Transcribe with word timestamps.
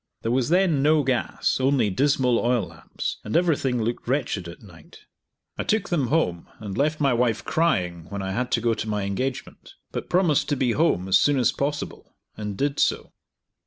There 0.23 0.31
was 0.31 0.49
then 0.49 0.81
no 0.81 1.03
gas, 1.03 1.59
only 1.59 1.91
dismal 1.91 2.39
oil 2.39 2.69
lamps, 2.69 3.17
and 3.23 3.37
everything 3.37 3.83
looked 3.83 4.07
wretched 4.07 4.47
at 4.47 4.63
night. 4.63 5.01
I 5.59 5.63
took 5.63 5.89
them 5.89 6.07
home, 6.07 6.47
and 6.57 6.75
left 6.75 6.99
my 6.99 7.13
wife 7.13 7.45
crying 7.45 8.05
when 8.09 8.23
I 8.23 8.31
had 8.31 8.51
to 8.53 8.61
go 8.61 8.73
to 8.73 8.89
my 8.89 9.03
engagement, 9.03 9.75
but 9.91 10.09
promised 10.09 10.49
to 10.49 10.55
be 10.55 10.71
home 10.71 11.07
as 11.07 11.19
soon 11.19 11.37
as 11.37 11.51
possible, 11.51 12.15
and 12.35 12.57
did 12.57 12.79
so. 12.79 13.11